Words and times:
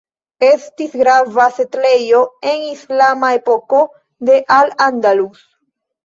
Estis 0.45 0.93
grava 0.99 1.43
setlejo 1.57 2.21
en 2.51 2.63
islama 2.69 3.29
epoko 3.39 3.83
de 4.31 4.39
Al 4.57 4.73
Andalus. 4.87 5.45